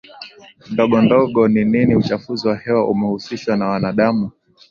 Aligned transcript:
Ndogondogo 0.71 1.41
ni 1.53 1.63
nini 1.65 1.95
Uchafuzi 1.95 2.47
wa 2.47 2.57
hewa 2.57 2.89
umehusishwa 2.89 3.57
na 3.57 3.65
wanadamu 3.67 4.31